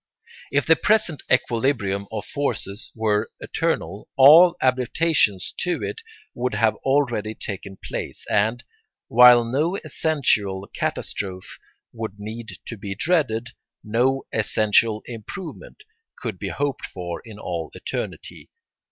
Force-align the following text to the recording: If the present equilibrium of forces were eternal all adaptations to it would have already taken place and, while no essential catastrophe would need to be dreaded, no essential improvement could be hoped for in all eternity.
If 0.51 0.65
the 0.65 0.75
present 0.75 1.21
equilibrium 1.31 2.07
of 2.11 2.25
forces 2.25 2.91
were 2.95 3.29
eternal 3.39 4.09
all 4.15 4.57
adaptations 4.59 5.53
to 5.59 5.83
it 5.83 6.01
would 6.33 6.55
have 6.55 6.73
already 6.77 7.35
taken 7.35 7.77
place 7.83 8.25
and, 8.27 8.63
while 9.09 9.43
no 9.45 9.77
essential 9.85 10.67
catastrophe 10.73 11.45
would 11.93 12.13
need 12.17 12.57
to 12.65 12.77
be 12.77 12.95
dreaded, 12.95 13.49
no 13.83 14.23
essential 14.33 15.03
improvement 15.05 15.83
could 16.17 16.39
be 16.39 16.49
hoped 16.49 16.87
for 16.87 17.21
in 17.23 17.37
all 17.37 17.69
eternity. 17.75 18.49